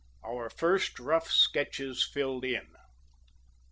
OUR 0.25 0.49
FIRST 0.49 0.97
ROUGH 0.97 1.29
SKETCHES 1.29 2.03
FILLED 2.11 2.43
IN. 2.45 2.69